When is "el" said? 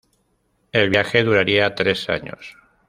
0.71-0.89